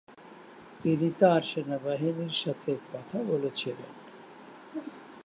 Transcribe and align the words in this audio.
তিনি 0.83 1.07
তাঁর 1.19 1.41
সেনাবাহিনীর 1.43 2.35
সাথে 2.35 2.71
কথা 2.91 3.17
বলেছিলেন: 3.23 3.91